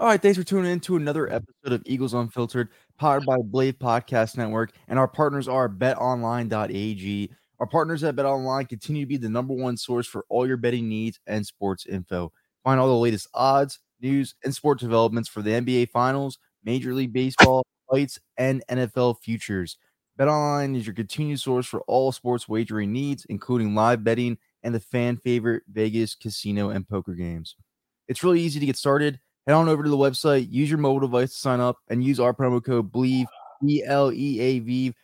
[0.00, 1.34] All right, thanks for tuning in to another mm.
[1.34, 2.68] episode of Eagles Unfiltered,
[3.00, 4.70] powered by Bleav Podcast Network.
[4.86, 7.30] And our partners are betonline.ag.
[7.58, 10.88] Our partners at BetOnline continue to be the number one source for all your betting
[10.88, 12.32] needs and sports info.
[12.62, 17.12] Find all the latest odds, news, and sport developments for the NBA Finals, Major League
[17.12, 19.78] Baseball, fights, and NFL futures.
[20.16, 24.80] BetOnline is your continued source for all sports wagering needs, including live betting and the
[24.80, 27.56] fan favorite Vegas casino and poker games.
[28.06, 29.18] It's really easy to get started.
[29.48, 32.20] Head on over to the website, use your mobile device to sign up, and use
[32.20, 33.28] our promo code Believe
[33.64, 34.94] B L E A V,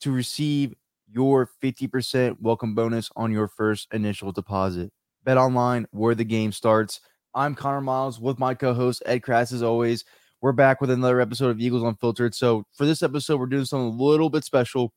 [0.00, 0.74] to receive
[1.10, 4.92] your 50% welcome bonus on your first initial deposit.
[5.24, 7.00] Bet online where the game starts.
[7.34, 10.04] I'm Connor Miles with my co host, Ed Kracz, as always.
[10.42, 12.34] We're back with another episode of Eagles Unfiltered.
[12.34, 14.92] So, for this episode, we're doing something a little bit special.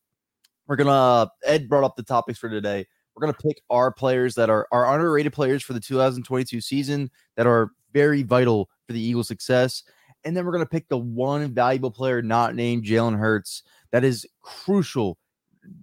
[0.66, 2.86] We're to, Ed brought up the topics for today.
[3.16, 7.46] We're to pick our players that are, our underrated players for the 2022 season that
[7.46, 9.82] are very vital for the Eagles' success.
[10.24, 14.04] And then we're going to pick the one valuable player not named Jalen Hurts that
[14.04, 15.18] is crucial,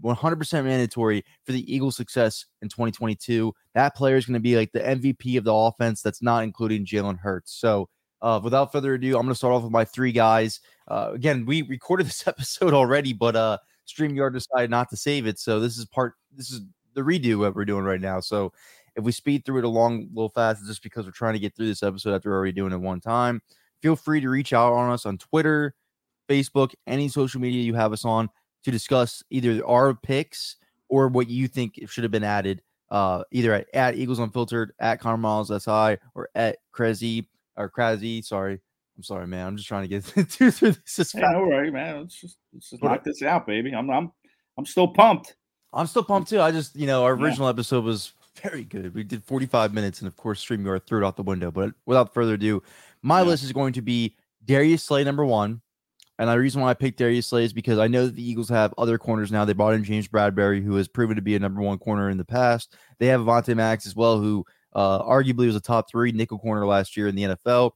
[0.03, 3.53] 100% mandatory for the Eagles' success in 2022.
[3.73, 6.85] That player is going to be like the MVP of the offense that's not including
[6.85, 7.53] Jalen Hurts.
[7.53, 7.89] So,
[8.21, 10.59] uh, without further ado, I'm going to start off with my three guys.
[10.87, 13.57] Uh, again, we recorded this episode already, but uh,
[13.87, 15.39] StreamYard decided not to save it.
[15.39, 16.61] So, this is part, this is
[16.93, 18.19] the redo that we're doing right now.
[18.19, 18.53] So,
[18.97, 21.39] if we speed through it along a little fast, it's just because we're trying to
[21.39, 23.41] get through this episode after we're already doing it one time.
[23.81, 25.75] Feel free to reach out on us on Twitter,
[26.27, 28.29] Facebook, any social media you have us on
[28.63, 30.57] to discuss either our picks
[30.89, 32.61] or what you think should have been added.
[32.89, 37.27] Uh, either at, at Eagles Unfiltered, at Connor Miles SI, or at Crazy
[37.57, 38.21] or Crazy.
[38.21, 38.59] Sorry,
[38.95, 39.45] I'm sorry, man.
[39.45, 40.97] I'm just trying to get through this.
[40.99, 41.99] As Hey, no worry, man.
[41.99, 43.75] Let's just let's just knock this out, baby.
[43.75, 44.11] I'm I'm
[44.57, 45.35] I'm still pumped.
[45.73, 46.39] I'm still pumped too.
[46.41, 47.25] I just, you know, our Yeah.
[47.25, 48.93] original episode was very good.
[48.93, 51.51] We did 45 minutes, and of course, StreamYard threw it out the window.
[51.51, 52.61] But without further ado,
[53.01, 53.27] my Yeah.
[53.27, 54.15] list is going to be
[54.45, 55.61] Darius Slay number one.
[56.19, 58.49] And the reason why I picked Darius Slay is because I know that the Eagles
[58.49, 59.45] have other corners now.
[59.45, 62.17] They brought in James Bradberry, who has proven to be a number one corner in
[62.17, 62.75] the past.
[62.97, 64.43] They have Avonte Maddox as well, who
[64.73, 67.71] uh, arguably was a top three nickel corner last year in the NFL.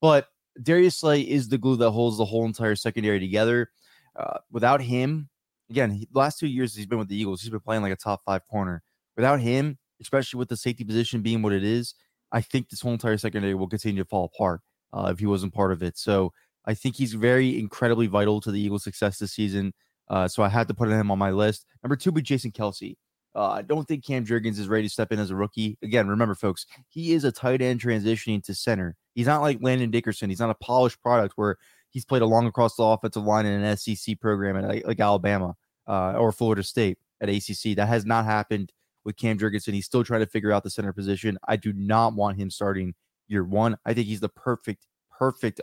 [0.00, 0.28] But
[0.62, 3.70] Darius Slay is the glue that holds the whole entire secondary together.
[4.14, 5.28] Uh, without him,
[5.68, 7.92] again, he, the last two years he's been with the Eagles, he's been playing like
[7.92, 8.82] a top five corner.
[9.16, 11.94] Without him, especially with the safety position being what it is,
[12.32, 14.60] I think this whole entire secondary will continue to fall apart
[14.92, 15.98] uh, if he wasn't part of it.
[15.98, 16.32] So
[16.64, 19.72] I think he's very incredibly vital to the Eagles' success this season.
[20.08, 21.66] Uh, so I had to put him on my list.
[21.82, 22.96] Number two would be Jason Kelce.
[23.34, 25.78] Uh, I don't think Cam Jurgens is ready to step in as a rookie.
[25.82, 28.94] Again, remember, folks, he is a tight end transitioning to center.
[29.14, 30.28] He's not like Landon Dickerson.
[30.28, 31.56] He's not a polished product where
[31.90, 35.54] he's played along across the offensive line in an SEC program at like, like Alabama
[35.86, 37.76] uh, or Florida State at ACC.
[37.76, 38.70] That has not happened
[39.04, 39.74] with Cam Jurgensen.
[39.74, 41.38] He's still trying to figure out the center position.
[41.46, 42.94] I do not want him starting
[43.28, 43.76] year one.
[43.84, 45.60] I think he's the perfect, perfect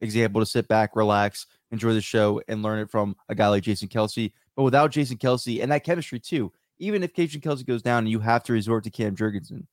[0.00, 3.62] example to sit back, relax, enjoy the show, and learn it from a guy like
[3.62, 4.32] Jason Kelce.
[4.56, 8.08] But without Jason Kelce and that chemistry too, even if Jason Kelce goes down and
[8.08, 9.66] you have to resort to Cam Jurgensen,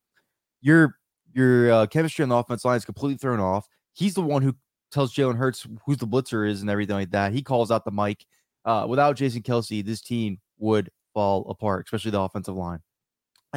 [0.61, 0.97] your
[1.33, 3.67] your uh, chemistry on the offense line is completely thrown off.
[3.93, 4.55] He's the one who
[4.91, 7.33] tells Jalen Hurts who's the blitzer is and everything like that.
[7.33, 8.25] He calls out the mic.
[8.65, 12.79] Uh, without Jason Kelce, this team would fall apart, especially the offensive line.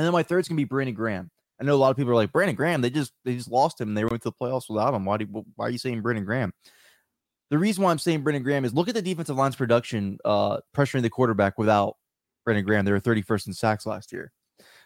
[0.00, 1.30] And then my third's gonna be Brandon Graham.
[1.60, 2.80] I know a lot of people are like Brandon Graham.
[2.80, 3.88] They just they just lost him.
[3.88, 5.04] and They went to the playoffs without him.
[5.04, 5.26] Why do
[5.56, 6.54] why are you saying Brandon Graham?
[7.50, 10.60] The reason why I'm saying Brandon Graham is look at the defensive line's production, uh,
[10.74, 11.98] pressuring the quarterback without
[12.46, 12.86] Brandon Graham.
[12.86, 14.32] They were 31st in sacks last year.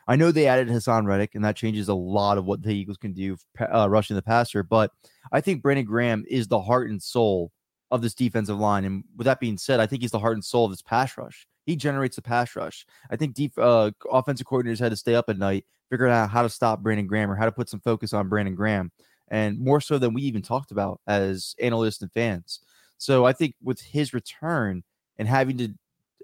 [0.09, 2.97] I know they added Haason Reddick, and that changes a lot of what the Eagles
[2.97, 3.37] can do
[3.73, 4.65] uh, rushing the passer.
[4.65, 4.91] But
[5.31, 7.53] I think Brandon Graham is the heart and soul
[7.93, 8.85] of this defensive line.
[8.85, 11.17] And with that being said, I think he's the heart and soul of this pass
[11.17, 11.47] rush.
[11.65, 12.87] He generates the pass rush.
[13.11, 16.43] I think deep uh, offensive coordinators had to stay up at night, figuring out how
[16.43, 18.93] to stop Brandon Graham or how to put some focus on Brandon Graham,
[19.29, 22.61] and more so than we even talked about as analysts and fans.
[22.99, 24.85] So I think with his return
[25.19, 25.69] and having to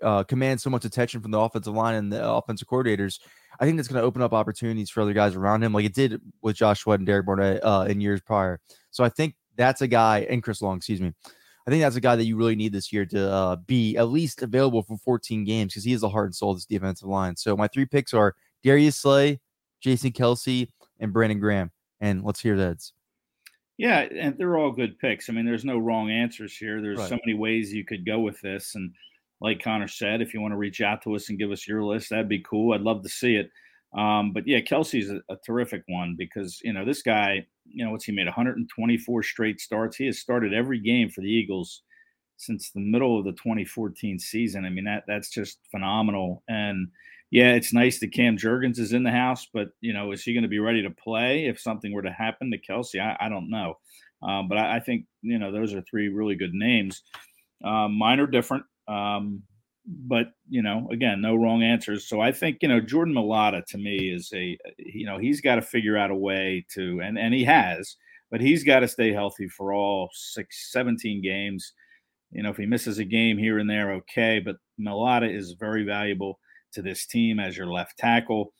[0.02, 3.18] uh, command so much attention from the offensive line and the offensive coordinators,
[3.58, 5.94] I think that's going to open up opportunities for other guys around him, like it
[5.94, 8.60] did with Josh Sweat and Derek Barnett uh, in years prior.
[8.90, 11.12] So I think that's a guy, and Chris Long, excuse me.
[11.70, 14.08] I think that's a guy that you really need this year to uh, be at
[14.08, 17.06] least available for 14 games because he is the heart and soul of this defensive
[17.06, 17.36] line.
[17.36, 18.34] So my three picks are
[18.64, 19.38] Darius Slay,
[19.80, 20.66] Jason Kelce,
[20.98, 21.70] and Brandon Graham.
[22.00, 22.90] And let's hear that.
[23.78, 25.30] Yeah, and they're all good picks.
[25.30, 26.82] I mean, there's no wrong answers here.
[26.82, 27.08] There's Right.
[27.08, 28.74] so many ways you could go with this.
[28.74, 28.92] And
[29.40, 31.84] like Connor said, if you want to reach out to us and give us your
[31.84, 32.74] list, that'd be cool.
[32.74, 33.48] I'd love to see it.
[33.96, 37.90] Um, but yeah, Kelce's a, a terrific one because you know this guy, you know,
[37.90, 39.96] what's he made 124 straight starts.
[39.96, 41.82] He has started every game for the Eagles
[42.36, 44.64] since the middle of the 2014 season.
[44.64, 46.42] I mean that that's just phenomenal.
[46.48, 46.88] And
[47.30, 50.34] yeah, it's nice that Cam Jurgens is in the house, but you know, is he
[50.34, 53.00] going to be ready to play if something were to happen to Kelce?
[53.00, 53.78] I, I don't know.
[54.22, 57.02] Um, but I, I think you know those are three really good names.
[57.64, 58.64] Um, mine are different.
[58.88, 59.42] Um,
[59.90, 62.08] but you know, again, no wrong answers.
[62.08, 65.56] So I think you know Jordan Mailata to me is a you know he's got
[65.56, 67.96] to figure out a way to and and he has,
[68.30, 71.72] but he's got to stay healthy for all six 17 games.
[72.30, 74.38] You know, if he misses a game here and there, okay.
[74.38, 76.38] But Mailata is very valuable
[76.72, 78.52] to this team as your left tackle.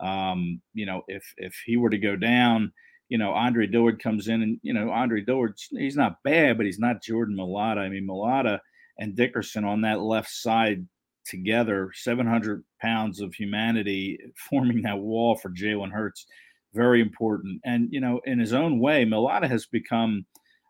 [0.00, 2.72] Um, you know, if if he were to go down,
[3.10, 6.64] you know, Andre Dillard comes in and, you know, Andre Dillard, he's not bad, but
[6.64, 7.78] he's not Jordan Mailata.
[7.78, 8.60] I mean, Mailata
[9.00, 10.86] and Dickerson on that left side
[11.24, 14.18] together, 700 pounds of humanity
[14.50, 16.26] forming that wall for Jalen Hurts,
[16.74, 17.60] very important.
[17.64, 20.24] And, you know, in his own way, Mailata has become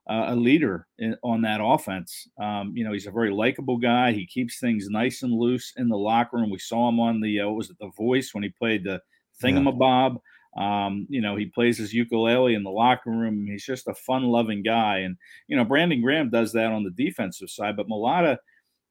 [0.08, 2.26] uh, a leader in, on that offense.
[2.40, 4.12] Um, you know, he's a very likable guy.
[4.12, 6.50] He keeps things nice and loose in the locker room.
[6.50, 9.00] We saw him on the, uh, what was it, The Voice when he played the
[9.42, 10.16] thingamabob.
[10.56, 13.46] Um, you know, he plays his ukulele in the locker room.
[13.46, 14.98] He's just a fun loving guy.
[14.98, 15.16] And,
[15.46, 18.38] you know, Brandon Graham does that on the defensive side, but Mailata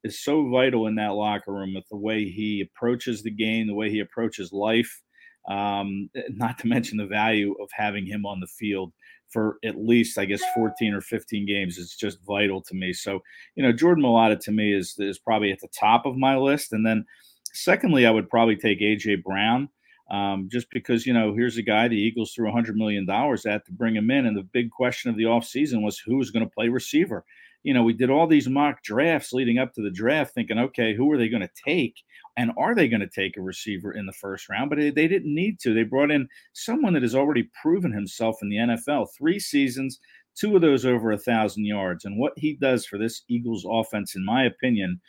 [0.03, 3.73] is so vital in that locker room with the way he approaches the game, the
[3.73, 5.01] way he approaches life.
[5.49, 8.93] Um, not to mention the value of having him on the field
[9.29, 12.93] for at least, I guess, 14 or 15 games is just vital to me.
[12.93, 13.21] So,
[13.55, 16.73] you know, Jordan Mailata to me is is probably at the top of my list.
[16.73, 17.05] And then,
[17.53, 19.69] secondly, I would probably take AJ Brown.
[20.11, 23.65] Um, just because you know here's a guy the eagles threw 100 million dollars at
[23.65, 26.43] to bring him in and the big question of the offseason was who was going
[26.43, 27.25] to play receiver.
[27.61, 30.95] You know we did all these mock drafts leading up to the draft thinking okay
[30.95, 31.95] who are they going to take
[32.37, 34.69] and are they going to take a receiver in the first round?
[34.69, 35.73] But they, they didn't need to.
[35.73, 39.99] They brought in someone that has already proven himself in the nfl three seasons
[40.39, 42.05] two of those over a thousand yards.
[42.05, 45.01] And what he does for this eagles offense in my opinion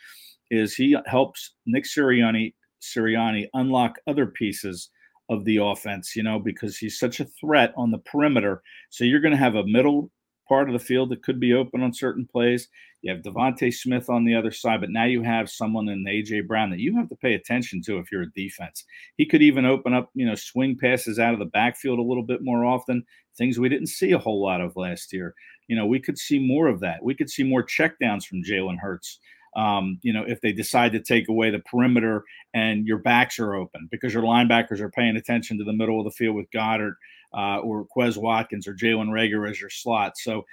[0.49, 4.89] is he helps nick sirianni Sirianni unlock other pieces
[5.29, 8.61] of the offense, you know, because he's such a threat on the perimeter.
[8.89, 10.11] So you're going to have a middle
[10.47, 12.67] part of the field that could be open on certain plays.
[13.01, 16.47] You have DeVonta Smith on the other side, but now you have someone in AJ
[16.47, 18.83] Brown that you have to pay attention to if you're a defense.
[19.15, 22.23] He could even open up, you know, swing passes out of the backfield a little
[22.23, 23.03] bit more often,
[23.37, 25.33] things we didn't see a whole lot of last year.
[25.67, 27.01] You know, we could see more of that.
[27.01, 29.19] We could see more checkdowns from Jalen Hurts
[29.55, 33.55] um, you know, if they decide to take away the perimeter and your backs are
[33.55, 36.93] open because your linebackers are paying attention to the middle of the field with Goedert
[37.33, 40.17] uh, or Quez Watkins or Jalen Reagor as your slot.
[40.17, 40.45] So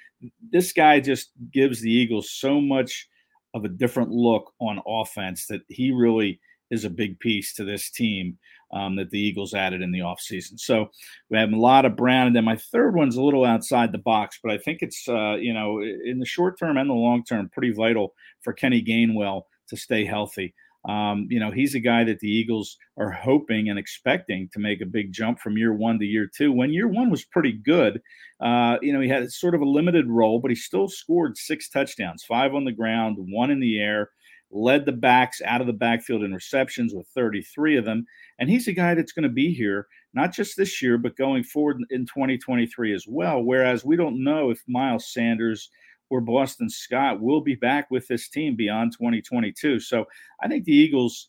[0.50, 3.08] this guy just gives the Eagles so much
[3.54, 7.90] of a different look on offense that he really is a big piece to this
[7.90, 8.38] team
[8.72, 10.58] um, that the Eagles added in the offseason.
[10.58, 10.90] So
[11.30, 12.26] we have a lot of Brown.
[12.26, 15.37] And then my third one's a little outside the box, but I think it's, uh,
[15.37, 19.42] you know, in the short term and the long term, pretty vital for Kenny Gainwell
[19.68, 20.54] to stay healthy.
[20.88, 24.80] Um, you know, he's a guy that the Eagles are hoping and expecting to make
[24.80, 26.52] a big jump from year one to year two.
[26.52, 28.00] When year one was pretty good,
[28.40, 31.68] uh, you know, he had sort of a limited role, but he still scored six
[31.68, 34.10] touchdowns, five on the ground, one in the air
[34.50, 38.07] led the backs out of the backfield in receptions with 33 of them.
[38.38, 41.45] And he's a guy that's going to be here, not just this year, but going
[41.45, 43.43] forward in 2023 as well.
[43.43, 45.71] Whereas we don't know if Miles Sanders
[46.11, 49.81] or Boston Scott will be back with this team beyond 2022.
[49.81, 50.07] So
[50.43, 51.28] I think the Eagles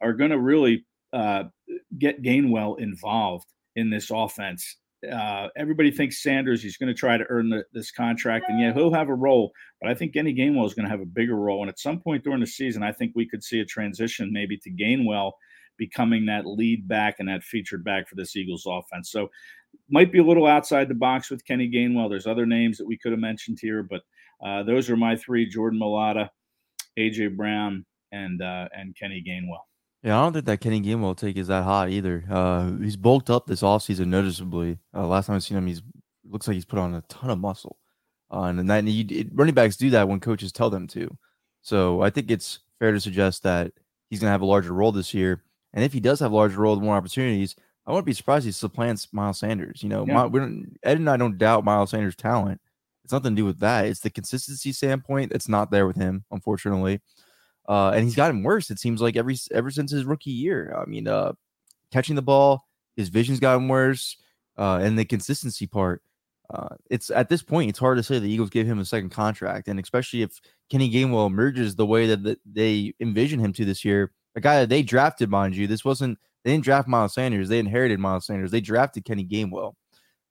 [0.00, 1.44] are going to really uh,
[1.98, 3.46] get Gainwell involved
[3.76, 4.76] in this offense
[5.10, 8.72] uh, everybody thinks Sanders he's going to try to earn the, this contract, and yeah,
[8.72, 9.52] he'll have a role.
[9.80, 12.00] But I think Kenny Gainwell is going to have a bigger role, and at some
[12.00, 15.32] point during the season, I think we could see a transition maybe to Gainwell
[15.76, 19.12] becoming that lead back and that featured back for this Eagles offense.
[19.12, 19.28] So
[19.88, 22.10] might be a little outside the box with Kenny Gainwell.
[22.10, 24.02] There's other names that we could have mentioned here, but
[24.44, 26.28] uh, those are my three: Jordan Mailata,
[26.98, 29.67] AJ Brown, and uh, and Kenny Gainwell.
[30.02, 32.24] Yeah, I don't think that Kenny Gainwell take is that hot either.
[32.30, 34.78] Uh, he's bulked up this offseason noticeably.
[34.94, 35.82] Uh, last time I seen him, he's
[36.24, 37.78] looks like he's put on a ton of muscle.
[38.30, 41.08] Uh, and that it, running backs do that when coaches tell them to.
[41.62, 43.72] So I think it's fair to suggest that
[44.10, 45.42] he's going to have a larger role this year.
[45.72, 48.44] And if he does have a larger role with more opportunities, I wouldn't be surprised
[48.44, 49.82] he supplants Miles Sanders.
[49.82, 50.26] You know, yeah.
[50.26, 50.48] my,
[50.82, 52.60] Ed and I don't doubt Miles Sanders' talent.
[53.02, 53.86] It's nothing to do with that.
[53.86, 57.00] It's the consistency standpoint that's not there with him, unfortunately.
[57.68, 58.70] Uh, and he's gotten worse.
[58.70, 60.74] It seems like every ever since his rookie year.
[60.76, 61.32] I mean, uh,
[61.92, 62.64] catching the ball,
[62.96, 64.16] his vision's gotten worse,
[64.56, 66.02] uh, and the consistency part.
[66.50, 69.10] Uh, it's at this point, it's hard to say the Eagles gave him a second
[69.10, 73.66] contract, and especially if Kenny Gainwell emerges the way that, that they envision him to
[73.66, 75.66] this year, a guy that they drafted, mind you.
[75.66, 78.50] This wasn't they didn't draft Miles Sanders; they inherited Miles Sanders.
[78.50, 79.74] They drafted Kenny Gainwell.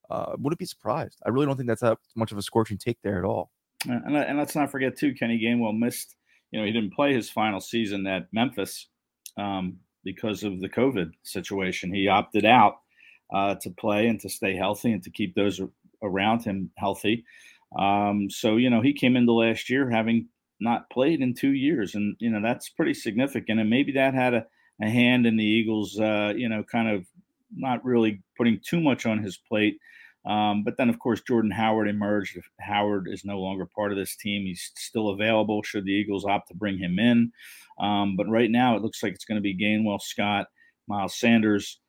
[0.09, 1.21] Uh, wouldn't be surprised.
[1.23, 3.51] I really don't think that's that much of a scorching take there at all.
[3.87, 6.15] And, and let's not forget too, Kenny Gainwell missed
[6.51, 8.87] you know, he didn't play his final season at Memphis
[9.37, 11.93] um, because of the COVID situation.
[11.93, 12.77] He opted out
[13.33, 15.59] uh, to play and to stay healthy and to keep those
[16.01, 17.25] around him healthy.
[17.77, 21.95] Um, so, you know, he came into last year having not played in two years,
[21.95, 23.59] and, you know, that's pretty significant.
[23.59, 24.45] And maybe that had a,
[24.81, 27.05] a hand in the Eagles, uh, you know, kind of
[27.55, 29.77] not really putting too much on his plate
[30.27, 32.37] um, but then, of course, Jordan Howard emerged.
[32.59, 34.43] Howard is no longer part of this team.
[34.43, 37.31] He's still available should the Eagles opt to bring him in.
[37.79, 40.47] Um, but right now, it looks like it's going to be Gainwell, Scott,
[40.87, 41.79] Miles Sanders,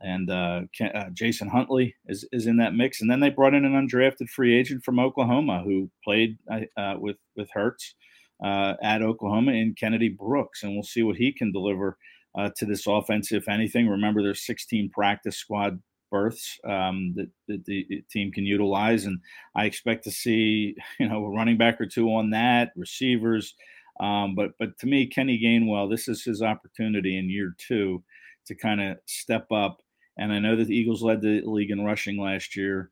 [0.00, 3.00] and uh, uh, Jason Huntley is, is in that mix.
[3.00, 6.94] And then they brought in an undrafted free agent from Oklahoma who played uh, uh
[6.98, 7.96] with with Hurts
[8.44, 11.98] uh, at Oklahoma in Kennedy Brooks, and we'll see what he can deliver.
[12.38, 13.88] Uh, to this offense, if anything.
[13.88, 19.04] Remember, there's 16 practice squad berths um, that, that, the team can utilize.
[19.04, 19.18] And
[19.54, 23.54] I expect to see, you know, a running back or two on that, receivers.
[24.00, 28.02] Um, but but to me, Kenny Gainwell, this is his opportunity in year two
[28.46, 29.80] to kind of step up.
[30.16, 32.90] And I know that the Eagles led the league in rushing last year,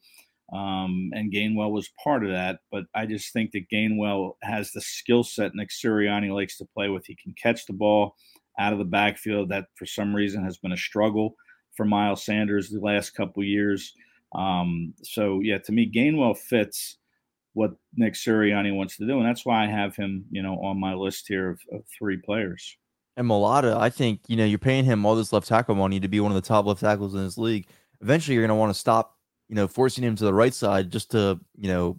[0.52, 2.58] um, and Gainwell was part of that.
[2.70, 6.88] But I just think that Gainwell has the skill set Nick Sirianni likes to play
[6.88, 7.06] with.
[7.06, 8.16] He can catch the ball
[8.58, 9.48] out of the backfield.
[9.48, 11.36] That for some reason has been a struggle
[11.76, 13.92] for Miles Sanders the last couple years.
[14.34, 16.96] Um, so yeah, to me, Gainwell fits
[17.52, 20.78] what Nick Sirianni wants to do, and that's why I have him, you know, on
[20.78, 22.76] my list here of, of three players.
[23.16, 26.08] And Mailata, I think you know you're paying him all this left tackle money to
[26.08, 27.66] be one of the top left tackles in this league.
[28.02, 29.16] Eventually, you're going to want to stop,
[29.48, 31.98] you know, forcing him to the right side just to you know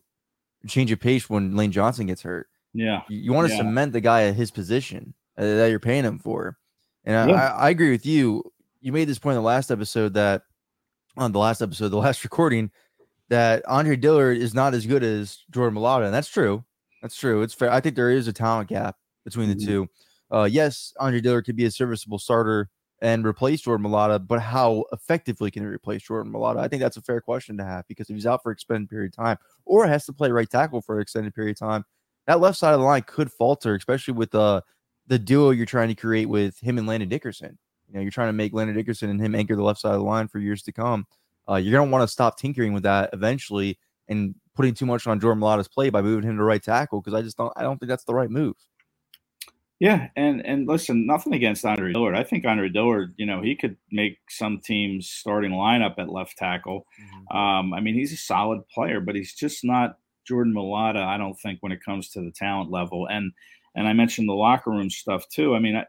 [0.67, 2.47] change a pace when Lane Johnson gets hurt.
[2.73, 3.61] Yeah, you, you want to yeah.
[3.61, 6.57] cement the guy at his position uh, that you're paying him for.
[7.03, 7.53] And yeah.
[7.53, 8.43] I, I agree with you
[8.87, 10.43] you made this point in the last episode that
[11.17, 12.71] on the last episode, the last recording,
[13.27, 16.63] that Andre Dillard is not as good as Jordan Mailata, and that's true.
[17.01, 17.41] That's true.
[17.41, 17.69] It's fair.
[17.69, 19.67] I think there is a talent gap between the mm-hmm.
[19.67, 19.89] two.
[20.31, 22.69] Uh, yes, Andre Dillard could be a serviceable starter
[23.01, 26.59] and replace Jordan Mailata, but how effectively can he replace Jordan Mailata?
[26.59, 29.11] I think that's a fair question to have because if he's out for extended period
[29.11, 31.83] of time or has to play right tackle for an extended period of time,
[32.25, 34.61] that left side of the line could falter, especially with uh,
[35.07, 37.57] the duo you're trying to create with him and Landon Dickerson.
[37.87, 39.99] You know, you're trying to make Landon Dickerson and him anchor the left side of
[39.99, 41.05] the line for years to come.
[41.49, 43.79] Uh, you're going to want to stop tinkering with that eventually
[44.09, 47.13] and putting too much on Jordan Mailata's play by moving him to right tackle because
[47.13, 48.55] I just don't I don't think that's the right move.
[49.79, 52.15] Yeah, and and listen, nothing against Andre Dillard.
[52.15, 56.35] I think Andre Dillard, you know, he could make some teams starting lineup at left
[56.35, 56.87] tackle.
[56.99, 57.37] Mm-hmm.
[57.37, 61.03] Um, I mean, he's a solid player, but he's just not Jordan Mailata.
[61.03, 63.07] I don't think when it comes to the talent level.
[63.07, 63.31] And
[63.75, 65.55] and I mentioned the locker room stuff too.
[65.55, 65.85] I mean, I,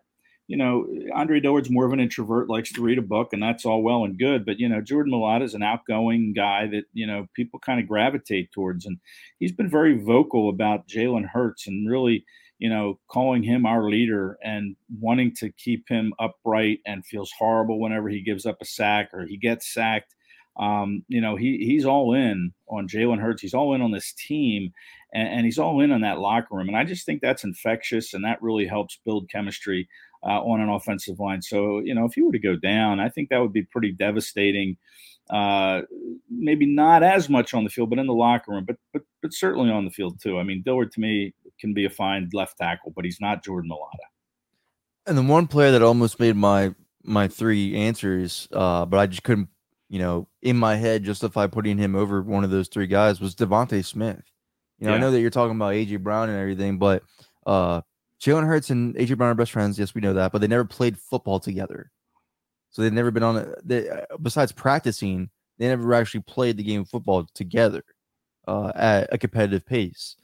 [0.49, 3.67] you know, Andre Dillard's more of an introvert, likes to read a book, and that's
[3.67, 4.47] all well and good.
[4.47, 7.87] But you know, Jordan Mailata is an outgoing guy that you know people kind of
[7.87, 8.97] gravitate towards, and
[9.39, 12.25] he's been very vocal about Jalen Hurts and really,
[12.59, 17.79] you know, calling him our leader and wanting to keep him upright and feels horrible
[17.79, 20.15] whenever he gives up a sack or he gets sacked.
[20.59, 23.43] Um, you know, he he's all in on Jalen Hurts.
[23.43, 24.73] He's all in on this team,
[25.13, 26.69] and, and he's all in on that locker room.
[26.69, 29.87] And I just think that's infectious, and that really helps build chemistry
[30.23, 31.43] uh, on an offensive line.
[31.43, 33.93] So, you know, if you were to go down, I think that would be pretty
[33.93, 34.77] devastating.
[35.31, 35.83] Uh,
[36.31, 39.33] maybe not as much on the field, but in the locker room, but but but
[39.33, 40.39] certainly on the field too.
[40.39, 43.71] I mean, Dillard to me can be a fine left tackle, but he's not Jordan
[43.71, 44.07] Mailata.
[45.07, 49.23] And the one player that almost made my my three answers, uh, but I just
[49.23, 49.49] couldn't,
[49.89, 53.35] you know, in my head justify putting him over one of those three guys was
[53.35, 54.23] DeVonta Smith.
[54.79, 54.97] You know, yeah.
[54.97, 57.03] I know that you're talking about AJ Brown and everything, but
[57.47, 57.83] uh,
[58.21, 59.79] Jalen Hurts and AJ Brown are best friends.
[59.79, 61.91] Yes, we know that, but they never played football together.
[62.71, 66.63] So they've never been on a, they, uh, besides practicing, they never actually played the
[66.63, 67.85] game of football together
[68.47, 70.17] uh, at a competitive pace.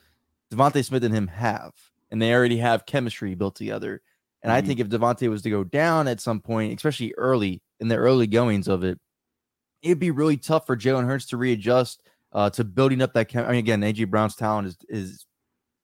[0.52, 1.72] DeVonta Smith and him have,
[2.10, 4.02] and they already have chemistry built together.
[4.42, 4.56] And mm-hmm.
[4.56, 7.96] I think if DeVonta was to go down at some point, especially early in the
[7.96, 8.98] early goings of it,
[9.82, 13.28] it'd be really tough for Jalen Hurts to readjust uh, to building up that.
[13.28, 15.26] Chem- I mean, again, AJ Brown's talent is is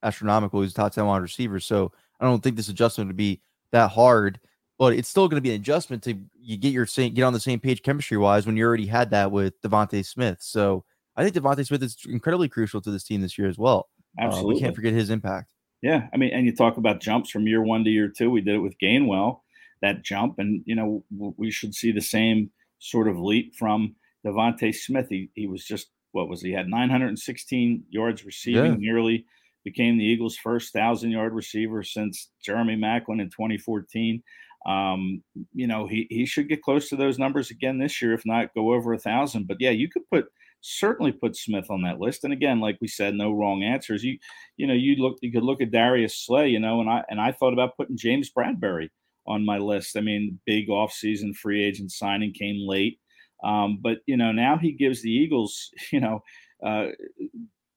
[0.03, 0.63] astronomical.
[0.63, 3.41] He's a top ten wide receiver, so I don't think this adjustment would be
[3.73, 4.41] that hard.
[4.79, 7.33] But it's still going to be an adjustment to you get your same get on
[7.33, 10.39] the same page chemistry wise when you already had that with DeVonta Smith.
[10.41, 10.85] So
[11.17, 13.89] I think DeVonta Smith is incredibly crucial to this team this year as well.
[14.19, 15.53] Absolutely, uh, we can't forget his impact.
[15.83, 18.31] Yeah, I mean, and you talk about jumps from year one to year two.
[18.31, 19.41] We did it with Gainwell,
[19.83, 24.75] that jump, and you know we should see the same sort of leap from DeVonta
[24.75, 25.07] Smith.
[25.11, 28.79] He he was just what was he had 916 yards receiving, yeah.
[28.79, 29.27] nearly
[29.65, 34.23] became the Eagles' first thousand yard receiver since Jeremy Maclin in 2014.
[34.67, 35.23] Um,
[35.55, 38.55] you know, he he should get close to those numbers again this year, if not
[38.55, 39.47] go over a thousand.
[39.47, 40.27] But yeah, you could put
[40.61, 42.25] certainly put Smith on that list.
[42.25, 44.05] And again, like we said, no wrong answers.
[44.05, 44.19] You
[44.57, 47.21] you know, you look you could look at Darius Slay, you know, and I and
[47.21, 48.89] I thought about putting James Bradberry
[49.27, 49.97] on my list.
[49.97, 52.99] I mean, big offseason free agent signing came late.
[53.43, 56.21] Um, but you know, now he gives the Eagles, you know,
[56.65, 56.89] uh,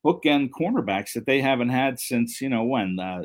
[0.04, 3.24] bookend cornerbacks that they haven't had since you know when uh,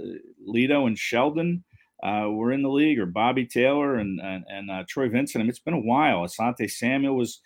[0.48, 1.64] Lito and Sheldon
[2.02, 5.40] uh, were in the league, or Bobby Taylor and and, and uh, Troy Vincent.
[5.40, 6.20] I mean, it's been a while.
[6.20, 7.40] Asante Samuel was.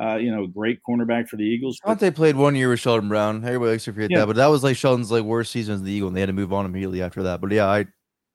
[0.00, 1.80] Uh, you know, a great cornerback for the Eagles.
[1.84, 3.44] Asante played one year with Sheldon Brown.
[3.44, 4.20] Everybody likes to forget yeah.
[4.20, 6.26] that, but that was like Sheldon's like worst season as the Eagle, and they had
[6.26, 7.40] to move on immediately after that.
[7.40, 7.86] But yeah, I,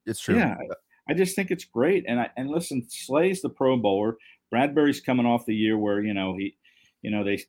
[0.05, 0.35] it's true.
[0.35, 0.57] Yeah,
[1.07, 2.03] I just think it's great.
[2.07, 4.17] And I and listen, Slay's the Pro Bowler.
[4.53, 6.57] Bradberry's coming off the year where you know he,
[7.01, 7.39] you know they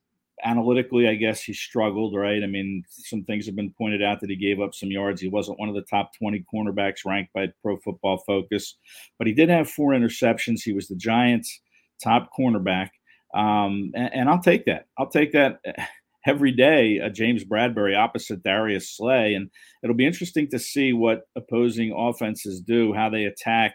[0.43, 2.43] analytically, I guess he struggled, right?
[2.43, 5.21] I mean, some things have been pointed out that he gave up some yards.
[5.21, 8.77] He wasn't one of the top 20 cornerbacks ranked by Pro Football Focus,
[9.19, 10.63] but he did have four interceptions.
[10.63, 11.61] He was the Giants'
[12.03, 12.91] top cornerback.
[13.35, 14.87] Um, and, and, I'll take that.
[14.97, 15.59] I'll take that
[16.27, 17.01] every day.
[17.01, 19.51] Uh, James Bradberry opposite Darius Slay, and
[19.83, 23.75] it'll be interesting to see what opposing offenses do, how they attack,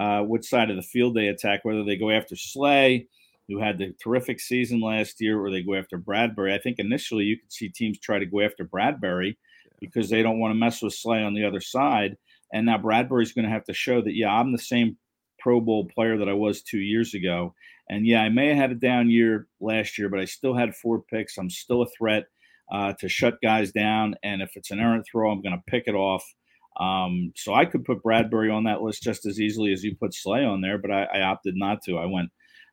[0.00, 3.06] uh, which side of the field they attack, whether they go after Slay,
[3.48, 6.54] who had the terrific season last year, or they go after Bradberry.
[6.54, 9.36] I think initially you could see teams try to go after Bradberry
[9.80, 12.16] because they don't want to mess with Slay on the other side.
[12.52, 14.96] And now Bradberry's going to have to show that, yeah, I'm the same
[15.38, 17.54] Pro Bowl player that I was two years ago.
[17.88, 20.74] And yeah, I may have had a down year last year, but I still had
[20.74, 21.38] four picks.
[21.38, 22.24] I'm still a threat
[22.72, 24.16] uh, to shut guys down.
[24.24, 26.24] And if it's an errant throw, I'm going to pick it off.
[26.80, 30.14] Um, so I could put Bradberry on that list just as easily as you put
[30.14, 31.96] Slay on there, but I, I opted not to.
[31.96, 32.30] I went,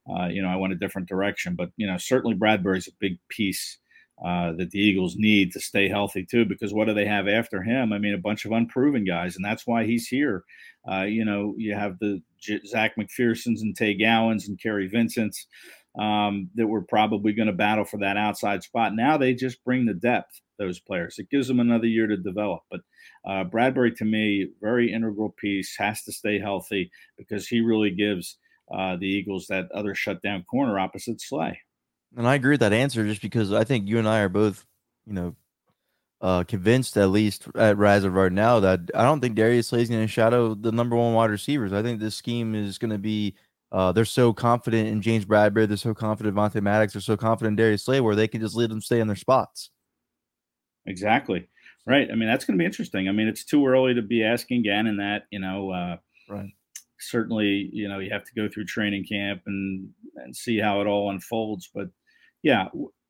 [0.09, 1.55] uh, you know, I went a different direction.
[1.55, 3.77] But you know, certainly Bradberry's a big piece
[4.23, 6.45] uh, that the Eagles need to stay healthy too.
[6.45, 7.93] Because what do they have after him?
[7.93, 10.43] I mean, a bunch of unproven guys, and that's why he's here.
[10.89, 15.47] Uh, you know, you have the J- Zech McPhearsons and Tay Gowans and Kary Vincents
[15.97, 18.95] um, that were probably going to battle for that outside spot.
[18.95, 20.39] Now they just bring the depth.
[20.59, 21.15] Those players.
[21.17, 22.61] It gives them another year to develop.
[22.69, 22.81] But
[23.25, 28.37] uh, Bradberry, to me, very integral piece, has to stay healthy because he really gives
[28.73, 31.59] uh, the Eagles that other shutdown corner opposite Slay.
[32.17, 34.65] And I agree with that answer just because I think you and I are both,
[35.05, 35.35] you know,
[36.21, 39.81] uh, convinced at least at Raz of right now that I don't think Darius Slay
[39.81, 41.73] is going to shadow the number one wide receivers.
[41.73, 43.35] I think this scheme is going to be.
[43.71, 45.67] Uh, they're so confident in James Bradberry.
[45.67, 46.93] They're so confident in Vontae Maddox.
[46.93, 49.15] They're so confident in Darius Slay where they can just let them stay in their
[49.15, 49.71] spots.
[50.85, 51.49] Exactly.
[51.87, 52.07] Right.
[52.11, 53.09] I mean, that's going to be interesting.
[53.09, 55.97] I mean, it's too early to be asking Gannon that, you know, uh,
[56.29, 56.53] right
[56.99, 60.87] certainly, you know, you have to go through training camp and and see how it
[60.87, 61.69] all unfolds.
[61.73, 61.87] But
[62.43, 62.67] yeah,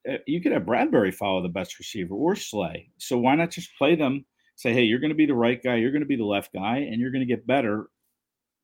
[0.10, 2.90] uh, you could have Bradberry follow the best receiver or Slay.
[2.98, 4.26] So why not just play them?
[4.56, 6.54] Say, hey, you're going to be the right guy, you're going to be the left
[6.54, 7.88] guy, and you're going to get better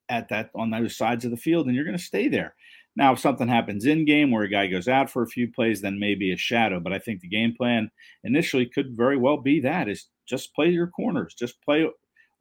[0.07, 2.55] at that on those sides of the field, and you're going to stay there.
[2.95, 5.81] Now, if something happens in game where a guy goes out for a few plays,
[5.81, 6.79] then maybe a shadow.
[6.79, 7.89] But I think the game plan
[8.23, 11.87] initially could very well be that is just play your corners, just play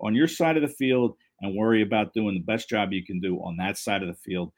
[0.01, 3.21] on your side of the field and worry about doing the best job you can
[3.21, 4.53] do on that side of the field.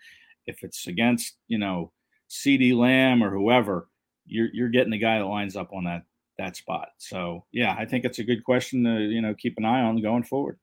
[0.46, 1.92] If it's against, you know,
[2.30, 3.88] CeeDee Lamb or whoever,
[4.26, 6.04] you're you're getting the guy that lines up on that
[6.38, 6.88] that spot.
[6.98, 10.00] So yeah, I think it's a good question to you know keep an eye on
[10.00, 10.58] going forward.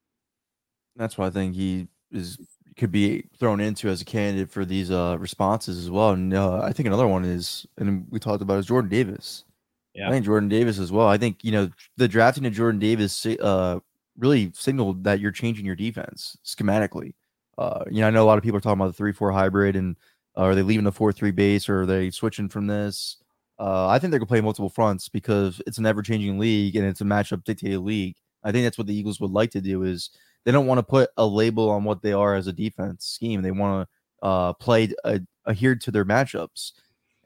[0.96, 2.38] That's why I think he is
[2.78, 6.12] could be thrown into as a candidate for these uh, responses as well.
[6.12, 9.44] And uh, I think another one is, and we talked about is Jordan Davis.
[9.96, 10.08] Yeah.
[10.08, 11.08] I think Jordan Davis as well.
[11.08, 13.80] I think you know the drafting of Jordan Davis uh,
[14.18, 17.14] really signaled that you're changing your defense schematically.
[17.58, 19.76] Uh, you know, I know a lot of people are talking about the three-four hybrid,
[19.76, 19.96] and
[20.38, 23.18] uh, are they leaving the four-three base, or are they switching from this?
[23.60, 27.02] Uh, I think they're gonna play multiple fronts because it's an ever-changing league and it's
[27.02, 28.16] a matchup dictated league.
[28.44, 30.12] I think that's what the Eagles would like to do is
[30.46, 33.42] they don't want to put a label on what they are as a defense scheme.
[33.42, 33.90] They want
[34.22, 36.74] to uh, play uh, adhered to their matchups.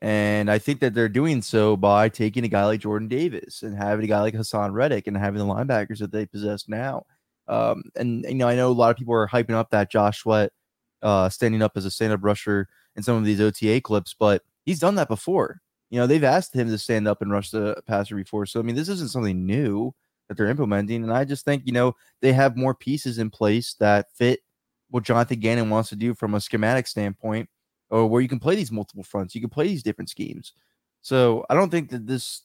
[0.02, 3.78] And I think that they're doing so by taking a guy like Jordan Davis and
[3.78, 7.06] having a guy like Haason Reddick and having the linebackers that they possess now.
[7.48, 10.20] Um, and you know, I know a lot of people are hyping up that Josh
[10.20, 10.52] Sweat
[11.04, 14.80] uh, standing up as a stand-up rusher in some of these OTA clips, but he's
[14.80, 15.62] done that before.
[15.90, 18.46] You know, they've asked him to stand up and rush the passer before.
[18.46, 19.94] So I mean, this isn't something new
[20.28, 21.04] that they're implementing.
[21.04, 24.40] And I just think, you know, they have more pieces in place that fit
[24.90, 27.50] what Jonathan Gannon wants to do from a schematic standpoint
[27.92, 29.36] or where you can play these multiple fronts.
[29.36, 30.54] You can play these different schemes.
[31.02, 32.42] So I don't think that this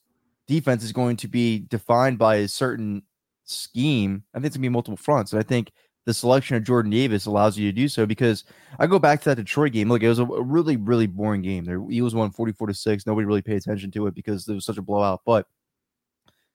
[0.47, 3.03] defense is going to be defined by a certain
[3.45, 4.25] scheme.
[4.35, 5.33] I think it's gonna be multiple fronts.
[5.33, 5.73] And I think
[6.05, 8.45] the selection of Jordan Davis allows you to do so because
[8.79, 9.89] I go back to that Detroit game.
[9.89, 11.65] Look, it was a really, really boring game.
[11.65, 13.07] There Eagles won 44 to 6.
[13.07, 15.23] Nobody really paid attention to it because it was such a blowout.
[15.25, 15.47] But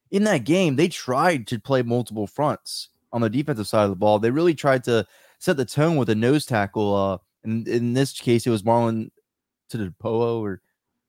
[0.10, 3.96] in that game, they tried to play multiple fronts on the defensive side of the
[3.96, 4.20] ball.
[4.20, 5.06] They really tried to
[5.40, 6.96] set the tone with a nose tackle.
[6.96, 9.10] Uh, and in this case, it was Marlon
[9.70, 10.62] to the Poe, or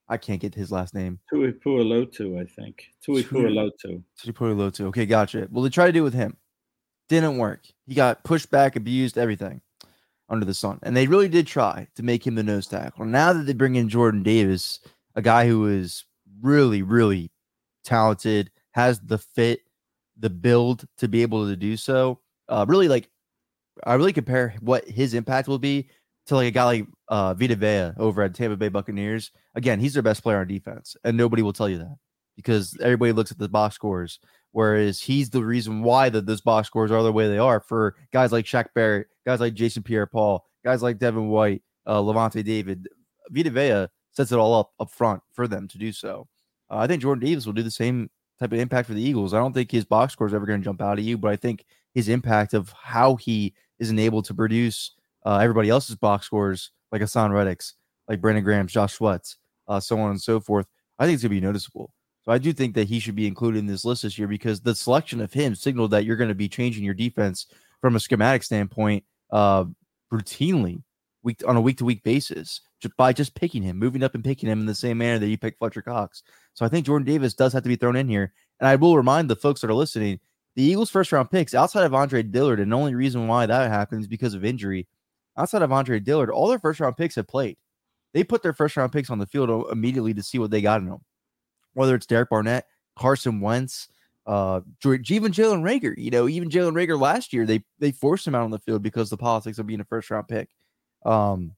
[0.09, 1.19] I can't get his last name.
[1.31, 2.87] Tui Pualotu, I think.
[3.05, 4.03] Tui Pualotu.
[4.19, 4.87] Tui Pualotu.
[4.87, 5.49] Okay, gotcha.
[5.51, 6.37] Well, they tried to do with him.
[7.09, 7.67] Didn't work.
[7.87, 9.61] He got pushed back, abused, everything
[10.29, 10.79] under the sun.
[10.83, 13.05] And they really did try to make him the nose tackle.
[13.05, 14.81] Now that they bring in Jordan Davis,
[15.15, 16.05] a guy who is
[16.41, 17.31] really, really
[17.85, 19.61] talented, has the fit,
[20.19, 22.21] the build to be able to do so.
[22.49, 23.11] Uh, really, like
[23.85, 25.89] I really compare what his impact will be
[26.27, 29.31] to like a guy like uh, Vita Vea over at Tampa Bay Buccaneers.
[29.55, 31.97] Again, he's their best player on defense, and nobody will tell you that
[32.37, 34.19] because everybody looks at the box scores.
[34.53, 37.97] Whereas he's the reason why that those box scores are the way they are for
[38.13, 42.87] guys like Shaq Barrett, guys like Jason Pierre-Paul, guys like Devin White, uh, Lavonte David.
[43.31, 46.29] Vita Vea sets it all up up front for them to do so.
[46.71, 49.33] Uh, I think Jordan Davis will do the same type of impact for the Eagles.
[49.33, 51.31] I don't think his box score is ever going to jump out at you, but
[51.31, 54.93] I think his impact of how he isn't able to produce
[55.25, 57.75] uh, everybody else's box scores, like Haason Reddick's,
[58.09, 59.37] like Brandon Graham's, Josh Sweat's,
[59.69, 60.67] uh, so on and so forth,
[60.99, 61.93] I think it's going to be noticeable.
[62.25, 64.61] So I do think that he should be included in this list this year because
[64.61, 67.47] the selection of him signaled that you're going to be changing your defense
[67.81, 69.65] from a schematic standpoint uh,
[70.13, 70.83] routinely
[71.25, 74.25] week on a week to week basis just by just picking him, moving up and
[74.25, 76.23] picking him in the same manner that you pick Fletcher Cox.
[76.55, 78.33] So I think Jordan Davis does have to be thrown in here.
[78.61, 80.21] And I will remind the folks that are listening,
[80.57, 83.71] the Eagles' first round picks outside of Andre Dillard, and the only reason why that
[83.71, 84.87] happens because of injury.
[85.37, 87.57] Outside of Andre Dillard, all their first round picks have played.
[88.13, 90.81] They put their first round picks on the field immediately to see what they got
[90.81, 91.01] in them.
[91.75, 92.67] Whether it's Derek Barnett,
[92.97, 93.89] Carson Wentz,
[94.27, 95.95] uh, even Jalen Reagor.
[95.97, 98.83] You know, even Jalen Reagor last year, they they forced him out on the field
[98.83, 100.51] because the politics of being a first round pick.
[101.05, 101.57] Um,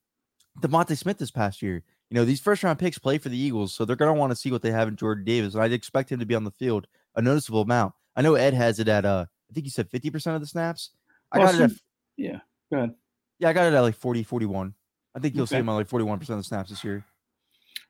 [0.60, 1.82] DeVonta Smith this past year.
[2.10, 4.30] You know, these first round picks play for the Eagles, so they're going to want
[4.30, 5.54] to see what they have in Jordan Davis.
[5.54, 7.94] And I'd expect him to be on the field a noticeable amount.
[8.14, 10.90] I know Ed has it at, uh, I think he said 50% of the snaps.
[11.32, 11.70] I got it at,
[12.16, 12.38] yeah,
[12.70, 12.94] go ahead.
[13.38, 14.74] Yeah, I got it at like 40, 41.
[15.14, 15.56] I think you'll okay.
[15.56, 17.04] see him on like 41% of the snaps this year.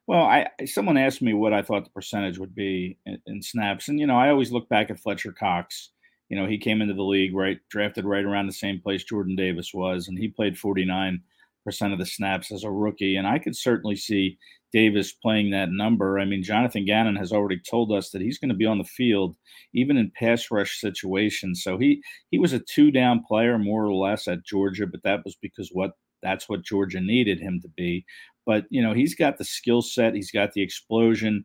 [0.06, 3.88] Well, I someone asked me what I thought the percentage would be in, in, snaps,
[3.88, 5.92] and you know, I always look back at Fletcher Cox.
[6.28, 9.34] You know, he came into the league right, drafted right around the same place Jordan
[9.34, 11.22] Davis was, and he played 49
[11.64, 13.16] percent of the snaps as a rookie.
[13.16, 14.38] And I could certainly see
[14.74, 16.18] Davis playing that number.
[16.18, 18.84] I mean, Jonathan Gannon has already told us that he's going to be on the
[18.84, 19.36] field
[19.72, 21.62] even in pass rush situations.
[21.62, 25.20] So he he was a two down player more or less at Georgia, but that
[25.24, 28.04] was because what that's what Georgia needed him to be.
[28.44, 31.44] But you know, he's got the skill set, he's got the explosion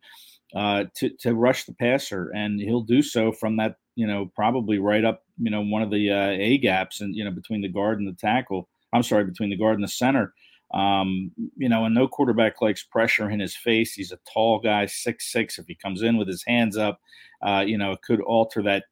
[0.55, 4.79] uh, to to rush the passer, and he'll do so from that you know probably
[4.79, 7.69] right up you know one of the uh, a gaps and you know between the
[7.69, 8.67] guard and the tackle.
[8.91, 10.33] I'm sorry, between the guard and the center.
[10.73, 13.93] Um, you know, and no quarterback likes pressure in his face.
[13.93, 15.57] He's a tall guy, six six.
[15.57, 16.99] If he comes in with his hands up,
[17.41, 18.85] uh, you know, it could alter that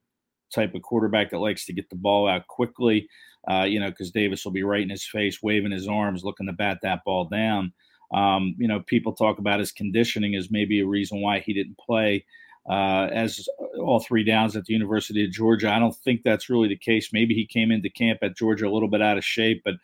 [0.53, 3.07] type of quarterback that likes to get the ball out quickly.
[3.49, 6.47] Uh, you know, because Davis will be right in his face, waving his arms, looking
[6.47, 7.71] to bat that ball down.
[8.13, 11.77] Um, you know, people talk about his conditioning as maybe a reason why he didn't
[11.77, 12.25] play
[12.69, 13.47] uh, as
[13.79, 15.71] all three downs at the University of Georgia.
[15.71, 17.13] I don't think that's really the case.
[17.13, 19.75] Maybe he came into camp at Georgia a little bit out of shape, but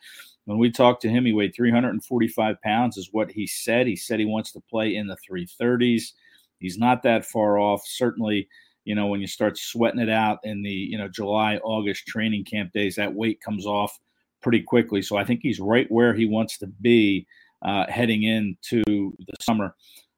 [0.44, 3.86] when we talked to him, he weighed 345 pounds, is what he said.
[3.86, 6.12] He said he wants to play in the 330s.
[6.58, 7.82] He's not that far off.
[7.86, 8.48] Certainly,
[8.84, 12.44] you know, when you start sweating it out in the, you know, July, August training
[12.44, 13.98] camp days, that weight comes off
[14.42, 15.00] pretty quickly.
[15.00, 17.26] So I think he's right where he wants to be
[17.62, 19.74] uh, heading into the summer.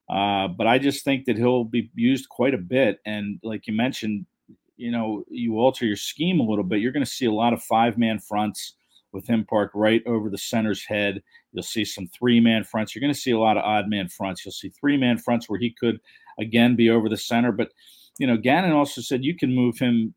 [0.09, 3.01] Uh, but I just think that he'll be used quite a bit.
[3.07, 4.27] And like you mentioned,
[4.77, 6.81] you know, you alter your scheme a little bit.
[6.81, 8.75] You're going to see a lot of five man fronts
[9.17, 11.23] with him parked right over the center's head.
[11.53, 12.95] You'll see some three man fronts.
[12.95, 14.45] You're going to see a lot of odd man fronts.
[14.45, 15.99] You'll see three man fronts where he could
[16.39, 17.51] again be over the center.
[17.51, 17.73] But,
[18.19, 20.15] you know, Gannon also said you can move him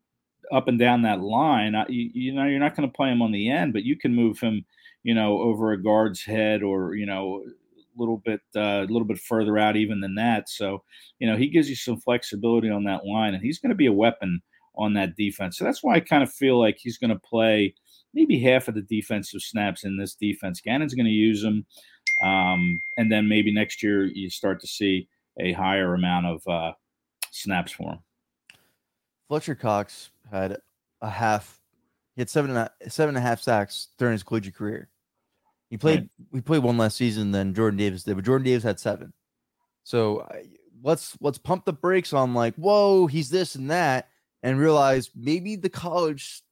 [0.52, 1.74] up and down that line.
[1.88, 4.14] You, you know, you're not going to play him on the end, but you can
[4.14, 4.64] move him,
[5.02, 9.04] you know, over a guard's head or, you know, a little bit uh, a little
[9.04, 10.48] bit further out even than that.
[10.48, 10.82] So,
[11.18, 13.86] you know, he gives you some flexibility on that line, and he's going to be
[13.86, 14.42] a weapon
[14.76, 15.58] on that defense.
[15.58, 17.74] So that's why I kind of feel like he's going to play
[18.14, 20.60] maybe half of the defensive snaps in this defense.
[20.60, 21.66] Gannon's going to use them.
[22.22, 26.72] um, and then maybe next year you start to see a higher amount of uh,
[27.30, 27.98] snaps for him.
[29.28, 30.58] Fletcher Cox had
[31.00, 31.60] a half.
[32.16, 34.88] He had seven and a, seven and a half sacks during his collegiate career.
[35.70, 36.00] He played.
[36.00, 36.10] Right.
[36.32, 39.12] We played one last season than Jordan Davis did, but Jordan Davis had seven.
[39.84, 40.26] So
[40.82, 44.08] let's let's pump the brakes on like, whoa, he's this and that,
[44.42, 46.42] and realize maybe the college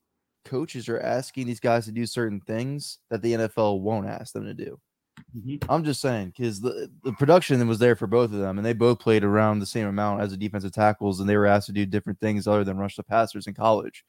[0.48, 4.44] coaches are asking these guys to do certain things that the NFL won't ask them
[4.44, 4.80] to do.
[5.37, 5.70] Mm-hmm.
[5.70, 8.72] I'm just saying because the, the production was there for both of them, and they
[8.72, 11.72] both played around the same amount as the defensive tackles, and they were asked to
[11.72, 14.04] do different things other than rush the passers in college.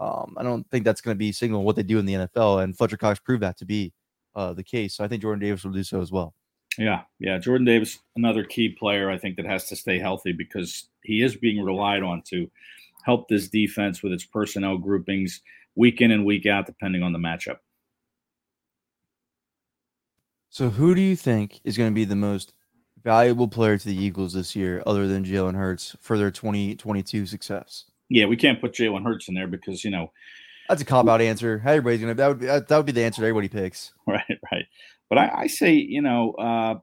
[0.00, 2.62] Um, I don't think that's going to be signal what they do in the NFL,
[2.62, 3.92] and Fletcher Cox proved that to be
[4.34, 4.94] uh, the case.
[4.94, 6.34] So I think Jordan Davis will do so as well.
[6.78, 10.88] Yeah, yeah, Jordan Davis, another key player, I think that has to stay healthy because
[11.02, 12.50] he is being relied on to
[13.04, 15.42] help this defense with its personnel groupings
[15.74, 17.58] week in and week out, depending on the matchup.
[20.50, 22.52] So, who do you think is going to be the most
[23.02, 27.84] valuable player to the Eagles this year, other than Jalen Hurts, for their 2022 success?
[28.10, 30.12] Yeah, we can't put Jalen Hurts in there because you know
[30.68, 31.62] that's a cop out answer.
[31.64, 33.92] Everybody's gonna that would be, that would be the answer everybody picks.
[34.06, 34.66] Right, right.
[35.08, 36.74] But I, I say you know uh,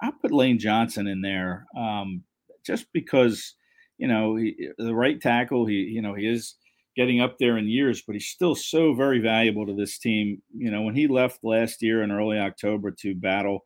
[0.00, 2.22] I put Lane Johnson in there um,
[2.64, 3.54] just because
[3.98, 5.66] you know he, the right tackle.
[5.66, 6.54] He you know he is
[6.96, 10.42] getting up there in years, but he's still so very valuable to this team.
[10.56, 13.64] You know, when he left last year in early October to battle,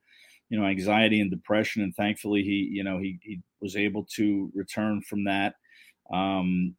[0.49, 4.51] you know, anxiety and depression, and thankfully he, you know, he he was able to
[4.55, 5.55] return from that.
[6.13, 6.77] Um,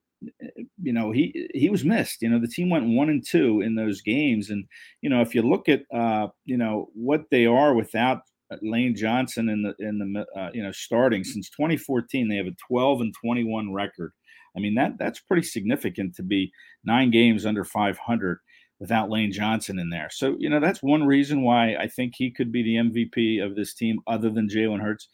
[0.81, 2.21] you know, he he was missed.
[2.21, 4.65] You know, the team went one and two in those games, and
[5.01, 8.21] you know, if you look at uh, you know what they are without
[8.61, 12.55] Lane Johnson in the in the uh, you know starting since 2014, they have a
[12.67, 14.13] 12 and 21 record.
[14.57, 16.51] I mean, that that's pretty significant to be
[16.83, 18.39] nine games under 500
[18.79, 20.09] without Lane Johnson in there.
[20.11, 23.55] So, you know, that's one reason why I think he could be the MVP of
[23.55, 25.09] this team other than Jalen Hurts.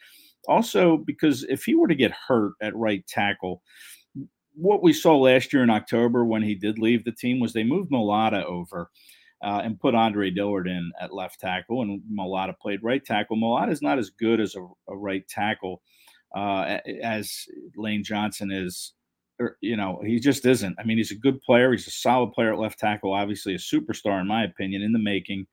[0.47, 3.61] Also, because if he were to get hurt at right tackle,
[4.55, 7.63] what we saw last year in October when he did leave the team was they
[7.63, 8.89] moved Mailata over.
[9.45, 13.35] Uh, and put Andre Dillard in at left tackle, and Mailata played right tackle.
[13.35, 15.81] Mailata is not as good as a, a right tackle
[16.33, 18.93] uh, as Lane Johnson is
[19.41, 20.75] Er, you know, he just isn't.
[20.79, 21.71] I mean, he's a good player.
[21.71, 24.99] He's a solid player at left tackle, obviously a superstar in my opinion in the
[24.99, 25.47] making.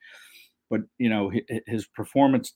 [0.68, 1.32] But you know,
[1.66, 2.54] his performance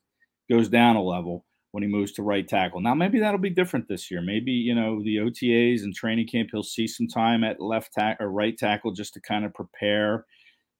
[0.50, 2.80] goes down a level when he moves to right tackle.
[2.80, 4.22] Now, maybe that'll be different this year.
[4.22, 8.26] Maybe you know the OTAs and training camp, he'll see some time at left tackle
[8.26, 10.26] or right tackle just to kind of prepare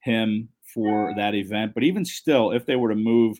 [0.03, 1.73] him for that event.
[1.75, 3.39] But even still, if they were to move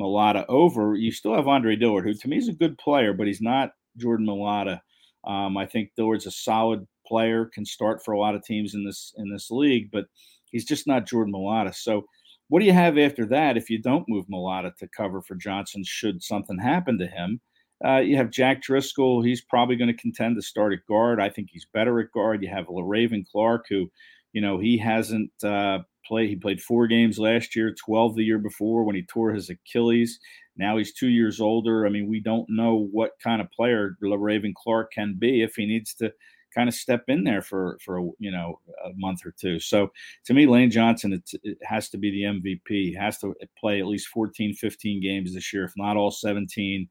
[0.00, 3.26] Mailata over, you still have Andre Dillard, who to me is a good player, but
[3.26, 4.80] he's not Jordan Mailata
[5.26, 8.84] um, I think Dillard's a solid player, can start for a lot of teams in
[8.84, 10.06] this in this league, but
[10.50, 11.74] he's just not Jordan Mailata.
[11.74, 12.04] So,
[12.48, 15.82] what do you have after that if you don't move Mailata to cover for Johnson?
[15.84, 17.40] Should something happen to him,
[17.84, 19.22] uh, you have Jack Driscoll.
[19.22, 21.20] He's probably going to contend to start at guard.
[21.20, 22.42] I think he's better at guard.
[22.42, 23.90] You have Le'Raven Clark, who,
[24.32, 26.28] you know, he hasn't uh, played.
[26.28, 30.18] He played four games last year, twelve the year before when he tore his Achilles.
[30.56, 31.86] Now he's two years older.
[31.86, 35.66] I mean, we don't know what kind of player Raven Clark can be if he
[35.66, 36.12] needs to
[36.54, 39.58] kind of step in there for for a, you know a month or two.
[39.58, 39.90] So
[40.26, 42.60] to me, Lane Johnson it, it, has to be the MVP.
[42.68, 46.88] He has to play at least 14, 15 games this year, if not all 17,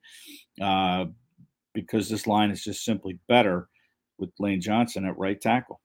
[0.62, 1.06] uh,
[1.74, 3.70] because this line is just simply better
[4.18, 5.80] with Lane Johnson at right tackle.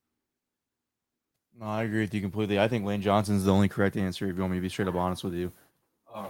[1.59, 2.57] No, I agree with you completely.
[2.57, 4.29] I think Lane Johnson is the only correct answer.
[4.29, 5.51] If you want me to be straight up honest with you.
[6.13, 6.27] Uh,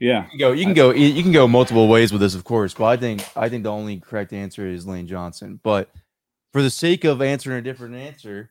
[0.00, 0.52] yeah, you can go.
[0.52, 0.90] You can go.
[0.90, 2.74] You can go multiple ways with this, of course.
[2.74, 5.60] But I think I think the only correct answer is Lane Johnson.
[5.62, 5.88] But
[6.52, 8.50] for the sake of answering a different answer,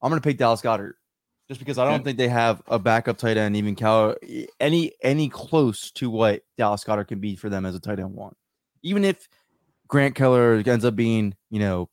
[0.00, 0.94] I'm going to pick Dallas Goedert,
[1.48, 4.14] just because I don't think they have a backup tight end even Cal
[4.58, 8.14] any any close to what Dallas Goedert can be for them as a tight end
[8.14, 8.34] one.
[8.82, 9.28] Even if
[9.88, 11.90] Grant Keller ends up being, you know,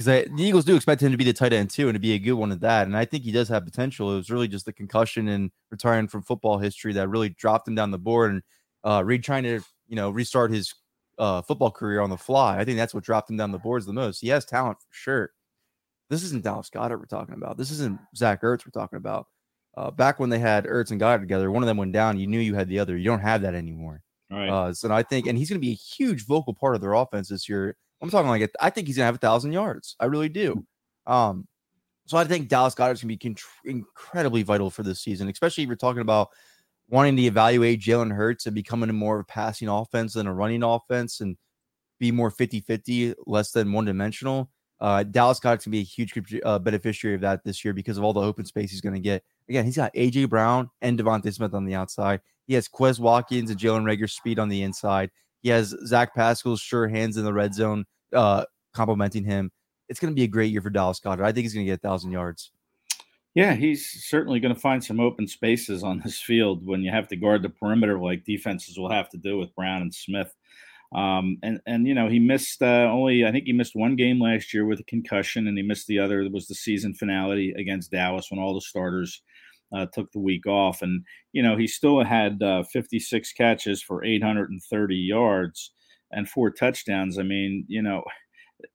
[0.00, 2.12] because the Eagles do expect him to be the tight end too, and to be
[2.12, 2.86] a good one at that.
[2.86, 4.12] And I think he does have potential.
[4.12, 7.74] It was really just the concussion and retiring from football history that really dropped him
[7.74, 8.32] down the board.
[8.32, 8.42] And
[8.82, 10.74] uh, Reid trying to you know restart his
[11.18, 12.58] uh, football career on the fly.
[12.58, 14.20] I think that's what dropped him down the boards the most.
[14.20, 15.32] He has talent for sure.
[16.08, 17.58] This isn't Dallas Goedert we're talking about.
[17.58, 19.26] This isn't Zach Ertz we're talking about.
[19.76, 22.18] Uh, back when they had Ertz and Goedert together, one of them went down.
[22.18, 22.96] You knew you had the other.
[22.96, 24.02] You don't have that anymore.
[24.30, 24.48] Right.
[24.48, 26.94] Uh, so I think, and he's going to be a huge vocal part of their
[26.94, 29.96] offense this year I'm talking like I think he's gonna have a thousand yards.
[30.00, 30.64] I really do.
[31.06, 31.46] Um,
[32.06, 35.68] so I think Dallas Goedert's gonna be con- incredibly vital for this season, especially if
[35.68, 36.30] you're talking about
[36.88, 40.62] wanting to evaluate Jalen Hurts and becoming more of a passing offense than a running
[40.62, 41.36] offense and
[41.98, 44.50] be more 50 50, less than one dimensional.
[44.80, 47.98] Uh, Dallas Goedert's going to be a huge uh, beneficiary of that this year because
[47.98, 49.22] of all the open space he's to get.
[49.48, 52.20] Again, he's got AJ Brown and DeVonta Smith on the outside.
[52.46, 55.10] He has Quez Watkins and Jalen Reagor's speed on the inside.
[55.42, 59.50] He has Zach Pascal's sure hands in the red zone, uh, complimenting him.
[59.88, 61.24] It's going to be a great year for Dallas Goedert.
[61.24, 62.52] I think he's going to get a thousand yards.
[63.34, 67.08] Yeah, he's certainly going to find some open spaces on this field when you have
[67.08, 70.34] to guard the perimeter, like defenses will have to do with Brown and Smith.
[70.92, 74.20] Um, and and you know he missed uh, only I think he missed one game
[74.20, 76.22] last year with a concussion, and he missed the other.
[76.22, 79.22] It was the season finale against Dallas when all the starters
[79.74, 84.04] uh, took the week off, and you know he still had uh, 56 catches for
[84.04, 85.72] 830 yards
[86.12, 87.18] and four touchdowns.
[87.18, 88.02] I mean, you know,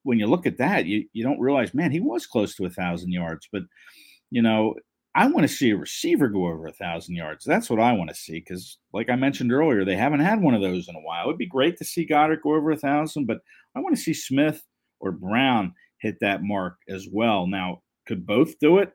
[0.04, 2.70] when you look at that, you you don't realize, man, he was close to a
[2.70, 3.64] thousand yards, but
[4.32, 4.76] you know,
[5.16, 7.46] I want to see a receiver go over a thousand yards.
[7.46, 10.54] That's what I want to see because, like I mentioned earlier, they haven't had one
[10.54, 11.28] of those in a while.
[11.28, 13.40] It'd be great to see Goedert go over a thousand, but
[13.76, 14.62] I want to see Smith
[15.00, 17.48] or Brown hit that mark as well.
[17.48, 18.92] Now, could both do it?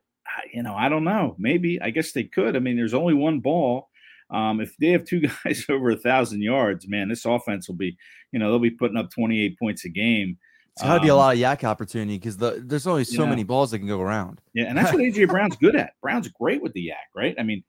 [0.52, 1.36] You know, I don't know.
[1.38, 1.80] Maybe.
[1.80, 2.56] I guess they could.
[2.56, 3.88] I mean, there's only one ball.
[4.30, 7.96] Um, if they have two guys over a thousand yards, man, this offense will be,
[8.32, 10.38] you know, they'll be putting up 28 points a game.
[10.72, 13.26] It's got to be a um, lot of YAC opportunity because the, there's only so
[13.26, 14.40] many balls that can go around.
[14.54, 15.94] Yeah, and that's what AJ Brown's good at.
[16.00, 17.34] Brown's great with the YAC, right?
[17.38, 17.64] I mean,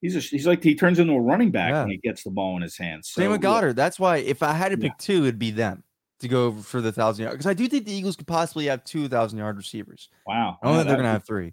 [0.00, 1.82] he's a, he's like he turns into a running back yeah.
[1.82, 3.10] when he gets the ball in his hands.
[3.10, 3.76] So, Same with Goedert.
[3.76, 4.96] That's why if I had to pick yeah.
[4.98, 5.84] two, it'd be them
[6.20, 8.82] to go for the thousand yard because I do think the Eagles could possibly have
[8.84, 10.08] two thousand yard receivers.
[10.26, 11.52] Wow, I don't think they're gonna have three.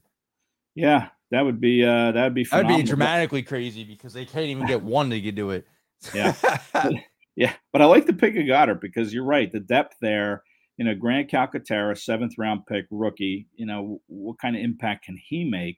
[0.76, 4.46] Yeah, that would be uh that would be that'd be dramatically crazy because they can't
[4.46, 5.66] even get one to do it.
[6.14, 6.34] Yeah,
[7.36, 9.52] yeah, but I like the pick of Goedert because you're right.
[9.52, 10.44] The depth there
[10.80, 15.18] you know, Grant Calcaterra, seventh round pick rookie, you know, what kind of impact can
[15.22, 15.76] he make?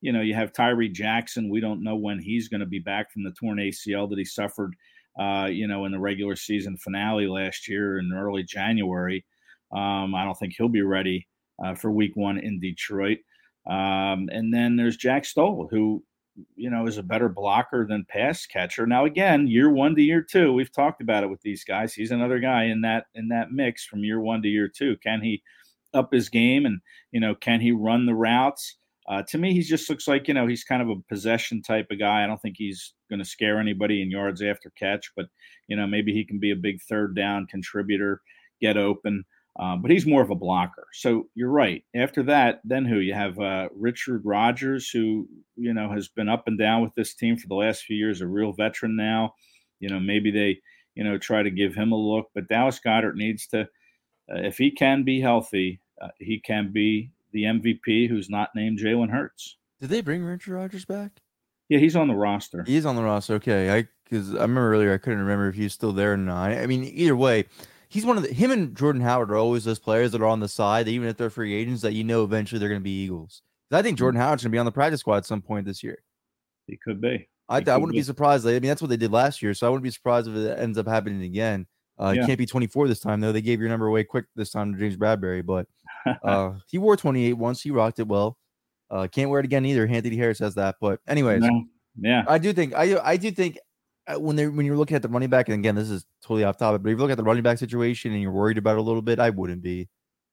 [0.00, 1.50] You know, you have Tyree Jackson.
[1.50, 4.24] We don't know when he's going to be back from the torn ACL that he
[4.24, 4.74] suffered,
[5.20, 9.26] uh, you know, in the regular season finale last year in early January.
[9.72, 11.28] Um, I don't think he'll be ready
[11.62, 13.18] uh, for week one in Detroit.
[13.70, 16.02] Um, and then there's Jack Stoll, who
[16.56, 18.86] you know, is a better blocker than pass catcher.
[18.86, 21.94] Now, again, year one to year two, we've talked about it with these guys.
[21.94, 24.96] He's another guy in that in that mix from year one to year two.
[25.02, 25.42] Can he
[25.92, 26.80] up his game and
[27.12, 28.76] you know, can he run the routes?
[29.08, 31.88] Uh, to me, he just looks like you know he's kind of a possession type
[31.90, 32.22] of guy.
[32.22, 35.26] I don't think he's going to scare anybody in yards after catch, but
[35.68, 38.20] you know maybe he can be a big third down contributor,
[38.60, 39.24] get open.
[39.58, 40.86] Um, but he's more of a blocker.
[40.92, 41.82] So you're right.
[41.94, 42.98] After that, then who?
[42.98, 47.14] You have uh, Richard Rodgers, who you know has been up and down with this
[47.14, 49.34] team for the last few years, a real veteran now.
[49.80, 50.60] You know, maybe they
[50.94, 53.66] you know try to give him a look, but Dallas Goedert needs to, uh,
[54.28, 59.10] if he can be healthy, uh, he can be the MVP who's not named Jalen
[59.10, 59.56] Hurts.
[59.80, 61.20] Did they bring Richard Rodgers back?
[61.68, 62.64] Yeah, he's on the roster.
[62.66, 63.34] He's on the roster.
[63.34, 66.52] Okay, I because I remember earlier I couldn't remember if he's still there or not.
[66.52, 67.46] I mean, either way,
[67.90, 70.40] he's one of the him and Jordan Howard are always those players that are on
[70.40, 72.84] the side, that even if they're free agents, that you know eventually they're going to
[72.84, 73.42] be Eagles.
[73.72, 75.82] I think Jordan Howard's going to be on the practice squad at some point this
[75.82, 76.02] year.
[76.66, 77.28] He could be.
[77.48, 77.98] I, I wouldn't be.
[77.98, 78.46] be surprised.
[78.46, 80.58] I mean, that's what they did last year, so I wouldn't be surprised if it
[80.58, 81.66] ends up happening again.
[82.00, 82.22] Uh, yeah.
[82.22, 83.32] He can't be 24 this time though.
[83.32, 85.66] They gave your number away quick this time to James Bradberry, but
[86.24, 87.60] uh, he wore 28 once.
[87.60, 88.38] He rocked it well.
[88.90, 89.86] Uh, can't wear it again either.
[89.86, 90.76] Anthony Harris has that.
[90.80, 91.64] But anyways, no.
[92.00, 93.58] yeah, I do think I I do think
[94.16, 96.56] when they when you're looking at the running back, and again, this is totally off
[96.56, 98.78] topic, but if you look at the running back situation and you're worried about it
[98.78, 99.88] a little bit, I wouldn't be.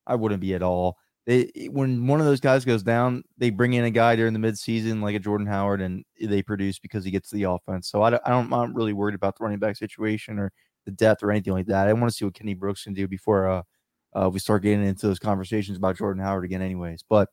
[0.05, 0.97] I wouldn't be at all.
[1.25, 4.39] They when one of those guys goes down, they bring in a guy during the
[4.39, 7.89] midseason like a Jordan Howard, and they produce because he gets the offense.
[7.89, 10.51] So I don't, I don't I'm really worried about the running back situation or
[10.85, 11.87] the depth or anything like that.
[11.87, 13.63] I want to see what Kenny Brooks can do before uh,
[14.15, 17.03] uh, we start getting into those conversations about Jordan Howard again, anyways.
[17.07, 17.29] But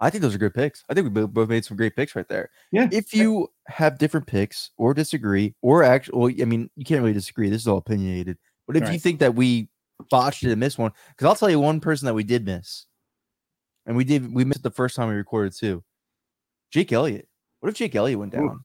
[0.00, 0.84] I think those are good picks.
[0.90, 2.50] I think we both made some great picks right there.
[2.70, 2.88] Yeah.
[2.92, 7.48] If you have different picks or disagree, or actually, I mean, you can't really disagree.
[7.48, 8.36] This is all opinionated.
[8.66, 8.92] But if right.
[8.92, 9.68] you think that we
[10.10, 12.84] botched it and missed one, because I'll tell you one person that we did miss,
[13.86, 15.82] and we did we missed the first time we recorded too.
[16.70, 17.26] Jake Elliott.
[17.60, 18.64] What if Jake Elliott went down?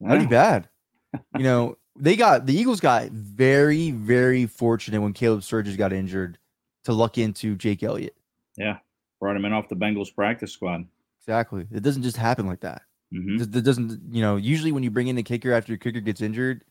[0.00, 0.68] That'd be bad.
[1.12, 6.38] you know, they got the Eagles got very, very fortunate when Caleb Sturgis got injured
[6.84, 8.14] to luck into Jake Elliott.
[8.56, 8.78] Yeah
[9.20, 10.86] brought him in off the Bengals practice squad.
[11.20, 11.66] Exactly.
[11.72, 12.82] It doesn't just happen like that.
[13.12, 13.56] Mm-hmm.
[13.56, 16.20] It doesn't, you know, usually when you bring in a kicker after your kicker gets
[16.20, 16.62] injured,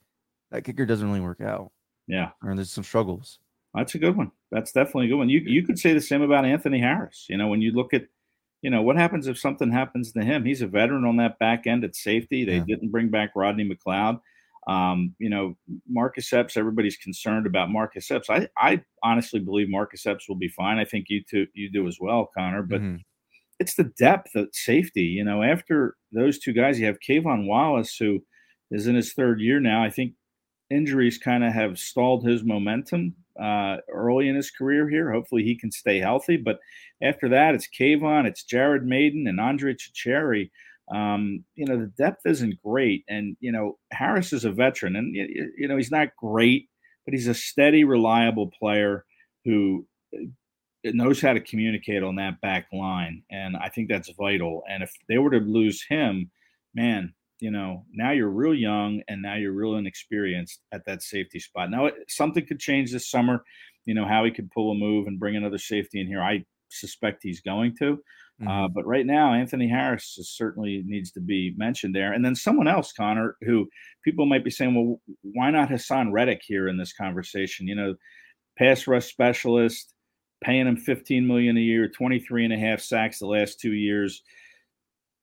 [0.51, 1.71] that kicker doesn't really work out.
[2.07, 2.31] Yeah.
[2.43, 3.39] Or there's some struggles.
[3.73, 4.31] That's a good one.
[4.51, 5.29] That's definitely a good one.
[5.29, 7.25] You you could say the same about Anthony Harris.
[7.29, 8.03] You know, when you look at,
[8.61, 10.45] you know, what happens if something happens to him?
[10.45, 12.45] He's a veteran on that back end at safety.
[12.45, 12.63] They yeah.
[12.65, 14.21] didn't bring back Rodney McLeod.
[14.68, 15.55] Um, you know,
[15.88, 18.30] Marcus Epps, everybody's concerned about Marcus Epps.
[18.30, 20.80] I, I honestly believe Marcus Epps will be fine.
[20.80, 22.63] I think you too, you do as well, Connor.
[22.63, 22.97] But mm-hmm.
[23.59, 25.03] it's the depth of safety.
[25.03, 26.80] You know, after those two guys.
[26.80, 28.24] You have K'Von Wallace, who
[28.72, 29.84] is in his third year now.
[29.84, 30.13] I think
[30.72, 35.11] injuries kind of have stalled his momentum uh, early in his career here.
[35.11, 36.38] Hopefully, he can stay healthy.
[36.38, 36.59] But
[37.03, 40.49] after that, it's K'Von, it's Jared Mayden, and Andre Chachere.
[40.93, 43.03] Um, you know, the depth isn't great.
[43.07, 46.69] And, you know, Harris is a veteran, and, you know, he's not great,
[47.05, 49.05] but he's a steady, reliable player
[49.45, 50.25] who uh,
[50.83, 53.23] knows how to communicate on that back line.
[53.31, 54.63] And I think that's vital.
[54.69, 56.29] And if they were to lose him,
[56.75, 61.39] man, you know, now you're real young and now you're real inexperienced at that safety
[61.39, 61.69] spot.
[61.69, 63.43] Now, something could change this summer.
[63.86, 66.21] You know, Howie could pull a move and bring another safety in here.
[66.21, 67.99] I suspect he's going to.
[68.41, 68.65] Uh, mm-hmm.
[68.65, 72.13] Uh, but right now, Anthony Harris certainly needs to be mentioned there.
[72.13, 73.67] And then someone else, Connor, who
[74.03, 77.67] people might be saying, well, why not Haason Reddick here in this conversation?
[77.67, 77.95] You know,
[78.57, 79.93] pass rush specialist,
[80.43, 84.21] paying him 15 million a year, 23 and a half sacks the last two years.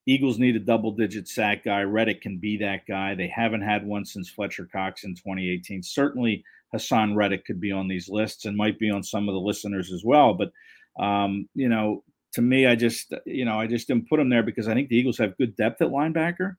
[0.07, 1.83] Eagles need a double digit sack guy.
[1.83, 3.15] Reddick can be that guy.
[3.15, 5.83] They haven't had one since Fletcher Cox in 2018.
[5.83, 6.45] Certainly,
[6.75, 9.93] Haason Reddick could be on these lists and might be on some of the listeners
[9.93, 10.35] as well.
[10.35, 10.51] But,
[11.03, 12.03] um, you know,
[12.35, 14.89] to me, I just, you know, I just didn't put him there because I think
[14.89, 16.57] the Eagles have good depth at linebacker.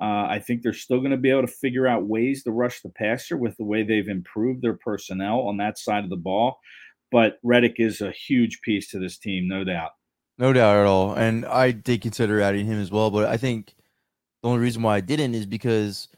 [0.00, 2.80] Uh, I think they're still going to be able to figure out ways to rush
[2.80, 6.58] the passer with the way they've improved their personnel on that side of the ball.
[7.12, 9.90] But Reddick is a huge piece to this team, no doubt.
[10.38, 11.12] No doubt at all.
[11.12, 13.10] And I did consider adding him as well.
[13.10, 13.74] But I think
[14.42, 16.08] the only reason why I didn't is because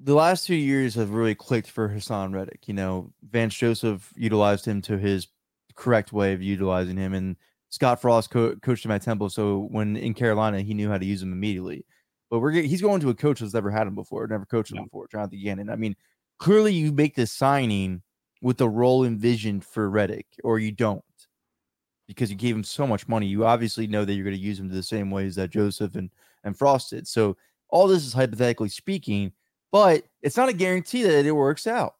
[0.00, 2.68] the last two years have really clicked for Haason Reddick.
[2.68, 5.26] You know, Vance Joseph utilized him to his
[5.74, 7.12] correct way of utilizing him.
[7.12, 7.36] And
[7.72, 9.30] Scott Frost co- coached him at Temple.
[9.30, 11.86] So when in Carolina, he knew how to use him immediately.
[12.30, 14.78] But we're he's going to a coach that's never had him before, never coached him
[14.78, 14.84] yeah.
[14.84, 15.70] before, Jonathan Gannon.
[15.70, 15.96] I mean,
[16.38, 18.02] clearly you make this signing
[18.42, 21.02] with the role envisioned for Reddick, or you don't
[22.06, 23.26] because you gave him so much money.
[23.26, 26.10] You obviously know that you're going to use him the same ways that Joseph and,
[26.44, 27.08] and Frost did.
[27.08, 27.38] So
[27.70, 29.32] all this is hypothetically speaking,
[29.70, 31.94] but it's not a guarantee that it works out.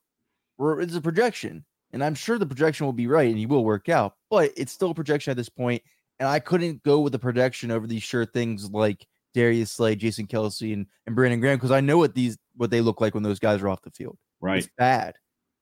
[0.59, 1.65] It's a projection.
[1.93, 4.73] And I'm sure the projection will be right and he will work out, but it's
[4.73, 5.83] still a projection at this point.
[6.19, 10.27] And I couldn't go with the projection over these sure things like Darius Slay, Jason
[10.27, 13.23] Kelce, and, and Brandon Graham because I know what these what they look like when
[13.23, 14.19] those guys are off the field.
[14.41, 14.59] Right.
[14.59, 15.15] It's bad.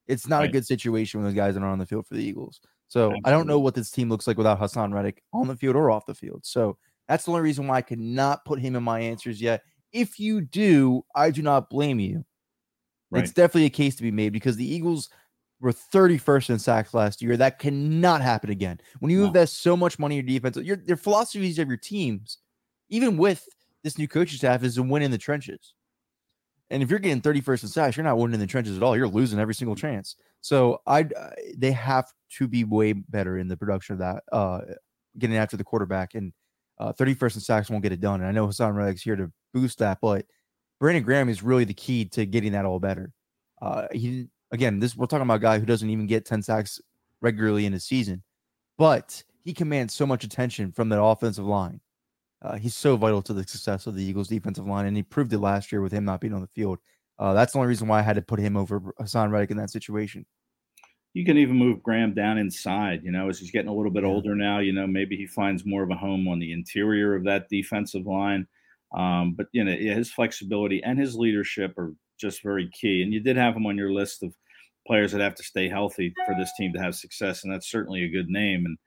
[0.06, 0.48] It's not right.
[0.48, 2.60] a good situation when those guys are on the field for the Eagles.
[2.88, 3.20] So Absolutely.
[3.24, 5.90] I don't know what this team looks like without Haason Reddick on the field or
[5.90, 6.40] off the field.
[6.44, 6.76] So
[7.06, 9.62] that's the only reason why I could not put him in my answers yet.
[9.92, 12.24] If you do, I do not blame you.
[13.10, 13.22] Right.
[13.22, 15.08] It's definitely a case to be made because the Eagles
[15.60, 17.36] were 31st in sacks last year.
[17.36, 18.80] That cannot happen again.
[19.00, 19.26] When you no.
[19.26, 22.38] invest so much money in your defense, your, your philosophies of your teams,
[22.88, 23.46] even with
[23.84, 25.74] this new coaching staff, is to win in the trenches.
[26.70, 28.96] And if you're getting 31st in sacks, you're not winning in the trenches at all.
[28.96, 30.16] You're losing every single chance.
[30.40, 32.06] So I, uh, they have
[32.38, 34.60] to be way better in the production of that, uh,
[35.18, 36.14] getting after the quarterback.
[36.14, 36.32] And
[36.78, 38.20] uh, 31st in sacks won't get it done.
[38.20, 40.24] And I know Haason Reddick's here to boost that, but
[40.78, 43.12] Brandon Graham is really the key to getting that all better.
[43.60, 46.80] Uh, he again, this we're talking about a guy who doesn't even get 10 sacks
[47.20, 48.22] regularly in a season,
[48.78, 51.80] but he commands so much attention from that offensive line.
[52.42, 55.32] Uh, he's so vital to the success of the Eagles' defensive line, and he proved
[55.32, 56.78] it last year with him not being on the field.
[57.18, 59.58] Uh, that's the only reason why I had to put him over Haason Reddick in
[59.58, 60.24] that situation.
[61.12, 64.04] You can even move Graham down inside, you know, as he's getting a little bit
[64.04, 64.08] yeah.
[64.08, 64.60] older now.
[64.60, 68.06] You know, maybe he finds more of a home on the interior of that defensive
[68.06, 68.46] line.
[68.96, 73.02] Um, but you know, his flexibility and his leadership are just very key.
[73.02, 74.34] And you did have him on your list of
[74.86, 78.04] players that have to stay healthy for this team to have success, and that's certainly
[78.04, 78.64] a good name.
[78.66, 78.78] And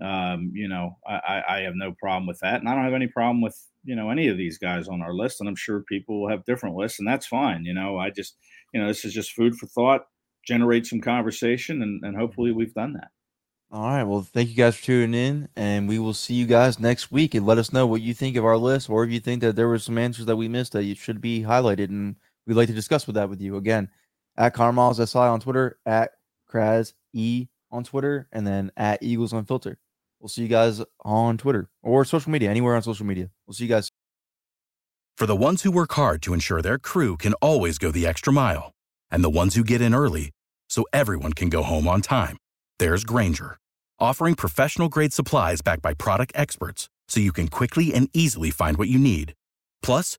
[0.00, 3.08] um, you know, I, I have no problem with that, and I don't have any
[3.08, 5.40] problem with you know any of these guys on our list.
[5.40, 7.64] And I'm sure people will have different lists, and that's fine.
[7.64, 8.36] You know, I just
[8.72, 10.02] you know this is just food for thought,
[10.46, 13.08] generate some conversation, and, and hopefully we've done that.
[13.70, 14.04] All right.
[14.04, 17.34] Well, thank you guys for tuning in, and we will see you guys next week.
[17.34, 19.56] And let us know what you think of our list, or if you think that
[19.56, 22.16] there were some answers that we missed that you should be highlighted, and
[22.48, 23.56] we'd like to discuss with that with you.
[23.56, 23.90] Again,
[24.36, 26.12] at Carmiles SI on Twitter, at
[26.50, 29.76] Kraz E on Twitter, and then at Eagles Unfiltered.
[30.18, 33.30] We'll see you guys on Twitter or social media, anywhere on social media.
[33.46, 33.90] We'll see you guys.
[35.16, 38.32] For the ones who work hard to ensure their crew can always go the extra
[38.32, 38.72] mile,
[39.10, 40.30] and the ones who get in early
[40.70, 42.36] so everyone can go home on time,
[42.78, 43.58] there's Grainger,
[44.00, 48.76] offering professional grade supplies backed by product experts so you can quickly and easily find
[48.76, 49.34] what you need.
[49.82, 50.18] Plus,